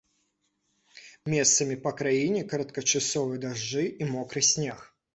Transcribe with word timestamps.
Месцамі 1.33 1.77
па 1.85 1.93
краіне 2.01 2.41
кароткачасовыя 2.55 3.45
дажджы 3.47 3.89
і 4.01 4.13
мокры 4.15 4.49
снег. 4.53 4.79